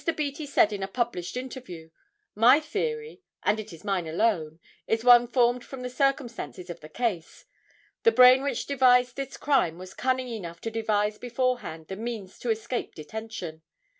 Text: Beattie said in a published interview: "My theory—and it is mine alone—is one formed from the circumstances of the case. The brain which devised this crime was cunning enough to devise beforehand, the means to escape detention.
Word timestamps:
Beattie 0.15 0.47
said 0.47 0.73
in 0.73 0.81
a 0.81 0.87
published 0.87 1.37
interview: 1.37 1.91
"My 2.33 2.59
theory—and 2.59 3.59
it 3.59 3.71
is 3.71 3.83
mine 3.83 4.07
alone—is 4.07 5.03
one 5.03 5.27
formed 5.27 5.63
from 5.63 5.81
the 5.83 5.91
circumstances 5.91 6.71
of 6.71 6.79
the 6.79 6.89
case. 6.89 7.45
The 8.01 8.11
brain 8.11 8.41
which 8.41 8.65
devised 8.65 9.15
this 9.15 9.37
crime 9.37 9.77
was 9.77 9.93
cunning 9.93 10.27
enough 10.29 10.59
to 10.61 10.71
devise 10.71 11.19
beforehand, 11.19 11.87
the 11.87 11.97
means 11.97 12.39
to 12.39 12.49
escape 12.49 12.95
detention. 12.95 13.61